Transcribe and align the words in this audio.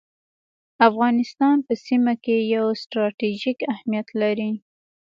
افغانستان 0.89 1.55
په 1.67 1.73
سیمه 1.85 2.13
کي 2.23 2.37
یو 2.55 2.65
ستراتیژیک 2.83 3.59
اهمیت 3.73 4.07
لري 4.21 4.51